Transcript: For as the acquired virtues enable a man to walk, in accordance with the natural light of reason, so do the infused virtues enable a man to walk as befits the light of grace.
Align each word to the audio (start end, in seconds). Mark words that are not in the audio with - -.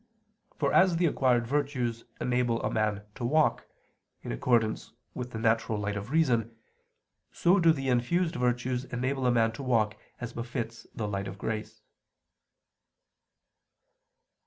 For 0.57 0.73
as 0.73 0.97
the 0.97 1.05
acquired 1.05 1.45
virtues 1.45 2.05
enable 2.19 2.59
a 2.63 2.71
man 2.71 3.03
to 3.13 3.23
walk, 3.23 3.67
in 4.23 4.31
accordance 4.31 4.93
with 5.13 5.29
the 5.29 5.37
natural 5.37 5.77
light 5.77 5.95
of 5.95 6.09
reason, 6.09 6.57
so 7.31 7.59
do 7.59 7.71
the 7.71 7.87
infused 7.87 8.33
virtues 8.33 8.83
enable 8.85 9.27
a 9.27 9.31
man 9.31 9.51
to 9.51 9.61
walk 9.61 9.95
as 10.19 10.33
befits 10.33 10.87
the 10.95 11.07
light 11.07 11.27
of 11.27 11.37
grace. 11.37 11.81